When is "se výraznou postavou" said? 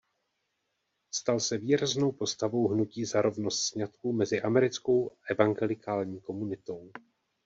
1.41-2.67